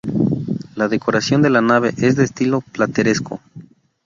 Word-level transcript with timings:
La 0.73 0.87
decoración 0.87 1.43
de 1.43 1.51
la 1.51 1.61
nave 1.61 1.93
es 1.99 2.15
de 2.15 2.23
estilo 2.23 2.61
plateresco. 2.61 3.39